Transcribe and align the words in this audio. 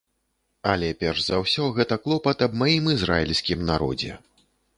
Але 0.71 0.87
перш 1.03 1.19
за 1.25 1.41
ўсё 1.43 1.67
гэта 1.75 1.99
клопат 2.07 2.37
аб 2.47 2.57
маім 2.63 2.89
ізраільскім 2.95 3.59
народзе. 3.71 4.13